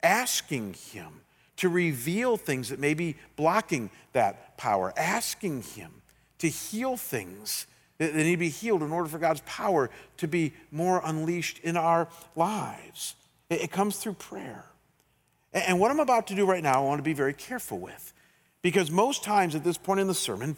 [0.02, 1.23] asking Him
[1.58, 5.92] to reveal things that may be blocking that power, asking Him
[6.40, 10.54] to heal things that need to be healed in order for God's power to be
[10.72, 13.16] more unleashed in our lives.
[13.50, 14.66] It comes through prayer.
[15.54, 18.14] And what I'm about to do right now, I want to be very careful with.
[18.62, 20.58] Because most times at this point in the sermon,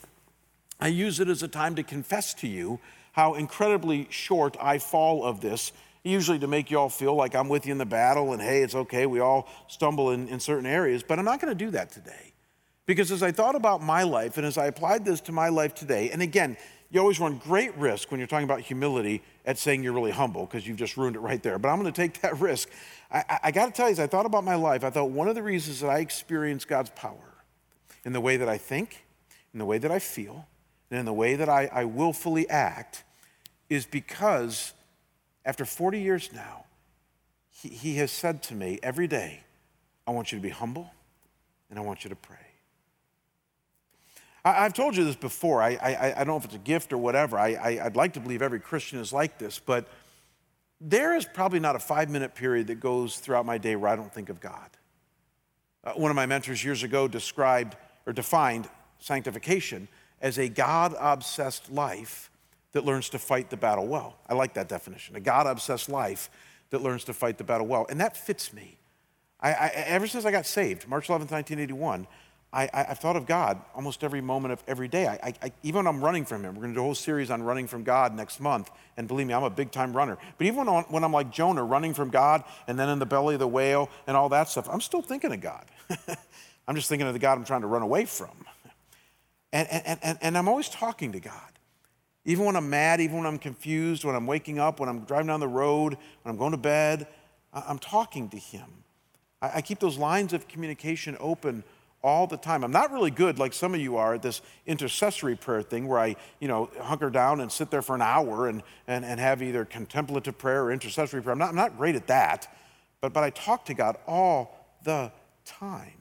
[0.80, 2.80] I use it as a time to confess to you
[3.12, 5.72] how incredibly short I fall of this,
[6.06, 8.62] usually to make you all feel like I'm with you in the battle and hey,
[8.62, 11.04] it's okay, we all stumble in, in certain areas.
[11.04, 12.34] But I'm not going to do that today.
[12.86, 15.74] Because as I thought about my life and as I applied this to my life
[15.74, 16.56] today, and again,
[16.92, 20.46] you always run great risk when you're talking about humility at saying you're really humble
[20.46, 21.58] because you've just ruined it right there.
[21.58, 22.70] But I'm going to take that risk.
[23.12, 25.10] I, I, I got to tell you, as I thought about my life, I thought
[25.10, 27.34] one of the reasons that I experience God's power
[28.06, 29.04] in the way that I think,
[29.52, 30.48] in the way that I feel,
[30.92, 33.04] and in the way that I, I willfully act
[33.68, 34.74] is because
[35.46, 36.66] after 40 years now,
[37.50, 39.44] he, he has said to me every day,
[40.08, 40.92] I want you to be humble
[41.70, 42.38] and I want you to pray.
[44.44, 45.62] I, have told you this before.
[45.62, 47.38] I, I, I, don't know if it's a gift or whatever.
[47.38, 49.88] I, I, I'd like to believe every Christian is like this, but
[50.80, 53.96] there is probably not a five minute period that goes throughout my day where I
[53.96, 54.70] don't think of God.
[55.84, 57.76] Uh, one of my mentors years ago described
[58.06, 58.70] or defined
[59.00, 59.88] sanctification
[60.22, 62.30] as a God obsessed life
[62.76, 64.18] that learns to fight the battle well.
[64.28, 65.16] I like that definition.
[65.16, 66.30] A God obsessed life
[66.72, 67.86] that learns to fight the battle well.
[67.90, 68.78] And that fits me.
[69.40, 72.06] I, I, ever since I got saved, March 11th, 1981,
[72.52, 75.08] I, have thought of God almost every moment of every day.
[75.08, 77.32] I, I, even when I'm running from Him, we're going to do a whole series
[77.32, 78.70] on running from God next month.
[78.98, 80.18] And believe me, I'm a big time runner.
[80.38, 83.36] But even when, when I'm like Jonah, running from God and then in the belly
[83.36, 85.66] of the whale and all that stuff, I'm still thinking of God.
[86.68, 88.36] I'm just thinking of the God I'm trying to run away from.
[89.54, 91.55] And, and, and, and I'm always talking to God.
[92.26, 95.28] Even when I'm mad, even when I'm confused, when I'm waking up, when I'm driving
[95.28, 97.08] down the road, when I'm going to bed,
[97.54, 98.68] I'm talking to Him.
[99.42, 101.64] I, keep those lines of communication open
[102.02, 102.64] all the time.
[102.64, 106.00] I'm not really good like some of you are at this intercessory prayer thing where
[106.00, 109.42] I, you know, hunker down and sit there for an hour and, and, and have
[109.42, 111.34] either contemplative prayer or intercessory prayer.
[111.34, 112.56] I'm not, I'm not great at that,
[113.02, 115.12] but, but I talk to God all the
[115.46, 115.98] time.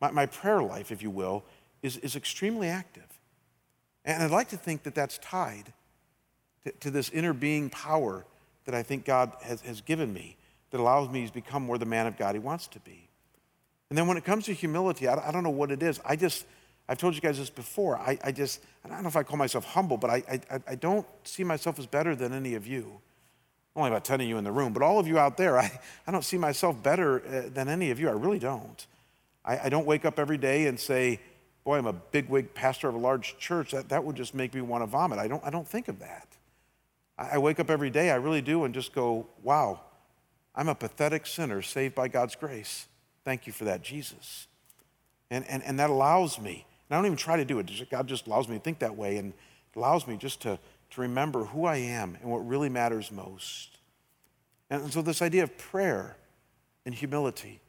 [0.00, 1.44] My, my prayer life, if you will,
[1.82, 3.13] is, is extremely active.
[4.04, 5.72] And I'd like to think that that's tied
[6.64, 8.24] to, to this inner being power
[8.64, 10.36] that I think God has, has given me
[10.70, 13.08] that allows me to become more the man of God he wants to be.
[13.90, 16.00] And then when it comes to humility, I, I don't know what it is.
[16.04, 16.46] I just,
[16.88, 17.96] I've told you guys this before.
[17.96, 20.74] I, I just, I don't know if I call myself humble, but I, I, I
[20.74, 23.00] don't see myself as better than any of you.
[23.76, 25.80] Only about 10 of you in the room, but all of you out there, I,
[26.06, 28.08] I don't see myself better uh, than any of you.
[28.08, 28.86] I really don't.
[29.44, 31.20] I, I don't wake up every day and say,
[31.64, 33.72] boy, I'm a bigwig pastor of a large church.
[33.72, 35.18] That, that would just make me want to vomit.
[35.18, 36.28] I don't, I don't think of that.
[37.18, 39.80] I, I wake up every day, I really do, and just go, wow,
[40.54, 42.86] I'm a pathetic sinner saved by God's grace.
[43.24, 44.46] Thank you for that, Jesus.
[45.30, 48.06] And, and, and that allows me, and I don't even try to do it, God
[48.06, 49.32] just allows me to think that way and
[49.74, 50.58] allows me just to,
[50.90, 53.78] to remember who I am and what really matters most.
[54.70, 56.16] And so, this idea of prayer
[56.86, 57.60] and humility,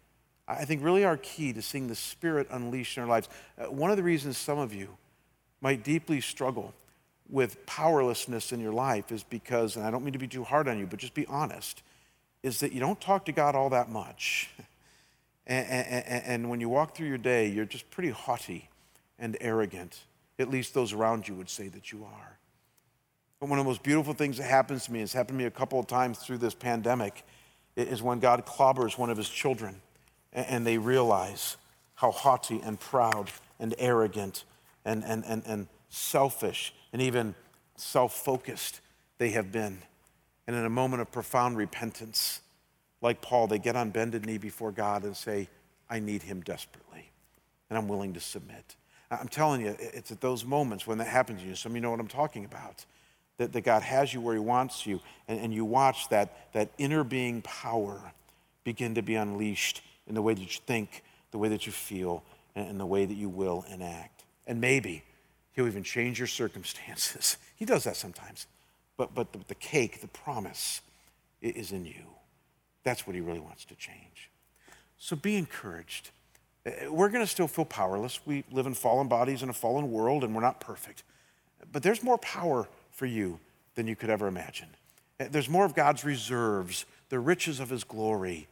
[0.47, 3.29] I think really are key to seeing the Spirit unleashed in our lives.
[3.57, 4.89] Uh, one of the reasons some of you
[5.61, 6.73] might deeply struggle
[7.29, 10.67] with powerlessness in your life is because, and I don't mean to be too hard
[10.67, 11.81] on you, but just be honest,
[12.43, 14.49] is that you don't talk to God all that much.
[15.47, 18.67] And, and, and, when you walk through your day, you're just pretty haughty
[19.19, 19.99] and arrogant.
[20.39, 22.39] At least those around you would say that you are.
[23.39, 25.45] But one of the most beautiful things that happens to me, has happened to me
[25.45, 27.23] a couple of times through this pandemic,
[27.75, 29.79] is when God clobbers one of his children
[30.35, 31.57] and they realize
[31.95, 34.43] how haughty and proud and arrogant
[34.83, 37.33] and, and, and, and selfish and even
[37.77, 38.81] self focused
[39.17, 39.79] they have been.
[40.45, 42.41] And in a moment of profound repentance,
[43.01, 45.47] like Paul, they get on bended knee before God and say,
[45.89, 47.11] I need him desperately,
[47.69, 48.75] and I'm willing to submit.
[49.09, 51.55] I'm telling you, it's at those moments when that happens to you.
[51.55, 52.85] Some of you know what I'm talking about.
[53.37, 56.69] That, that God has you where he wants you, and, and you watch that, that
[56.77, 58.13] inner being power
[58.63, 62.23] begin to be unleashed in the way that you think, the way that you feel,
[62.55, 64.23] and, and the way that you will enact.
[64.47, 65.03] And maybe
[65.53, 67.37] he'll even change your circumstances.
[67.57, 68.47] He does that sometimes.
[68.97, 70.81] But, but the, the cake, the promise,
[71.41, 72.03] is in you.
[72.83, 74.29] That's what he really wants to change.
[74.97, 76.11] So be encouraged.
[76.65, 78.19] Uh, we're going to still feel powerless.
[78.25, 81.03] We live in fallen bodies in a fallen world, and we're not perfect.
[81.71, 83.39] But there's more power for you
[83.75, 84.69] than you could ever imagine.
[85.19, 88.47] Uh, there's more of God's reserves, the riches of his glory,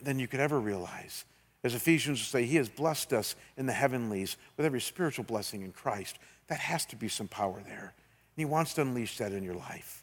[0.00, 1.24] than you could ever realize.
[1.64, 5.62] As Ephesians will say, he has blessed us in the heavenlies with every spiritual blessing
[5.62, 6.18] in Christ.
[6.48, 7.92] That has to be some power there.
[7.92, 10.02] And he wants to unleash that in your life.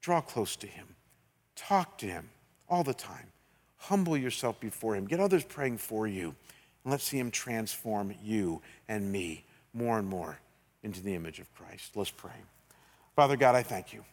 [0.00, 0.96] Draw close to him.
[1.54, 2.30] Talk to him
[2.68, 3.28] all the time.
[3.78, 5.06] Humble yourself before Him.
[5.06, 6.34] Get others praying for you.
[6.84, 10.40] And let's see Him transform you and me more and more
[10.82, 11.96] into the image of Christ.
[11.96, 12.32] Let's pray.
[13.14, 14.04] Father God, I thank you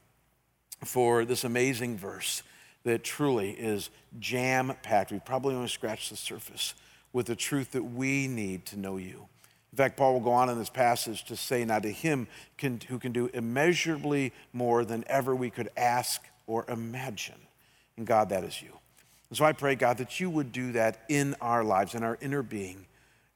[0.84, 2.44] for this amazing verse
[2.84, 5.12] that truly is jam packed.
[5.12, 6.74] We've probably only scratched the surface
[7.12, 9.28] with the truth that we need to know you.
[9.72, 12.28] In fact, Paul will go on in this passage to say, Now to him
[12.58, 17.40] can, who can do immeasurably more than ever we could ask or imagine.
[17.98, 18.78] And God, that is you.
[19.30, 22.20] And so I pray, God, that you would do that in our lives, in our
[22.22, 22.86] inner being.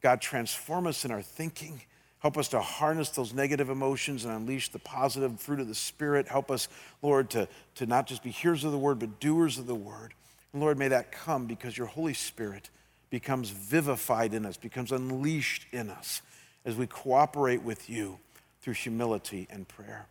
[0.04, 1.82] God, transform us in our thinking.
[2.20, 6.28] Help us to harness those negative emotions and unleash the positive fruit of the Spirit.
[6.28, 6.68] Help us,
[7.02, 10.14] Lord, to, to not just be hearers of the word, but doers of the word.
[10.52, 12.70] And Lord, may that come because your Holy Spirit
[13.10, 16.22] becomes vivified in us, becomes unleashed in us
[16.66, 18.20] as we cooperate with you
[18.62, 20.08] through humility and prayer.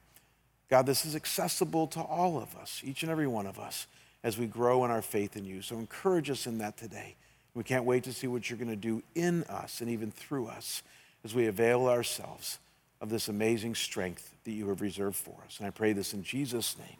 [0.70, 3.86] God, this is accessible to all of us, each and every one of us,
[4.22, 5.60] as we grow in our faith in you.
[5.60, 7.16] So encourage us in that today.
[7.54, 10.46] We can't wait to see what you're going to do in us and even through
[10.46, 10.82] us
[11.26, 12.60] as we avail ourselves
[13.00, 15.58] of this amazing strength that you have reserved for us.
[15.58, 16.98] And I pray this in Jesus' name.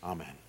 [0.00, 0.47] Amen.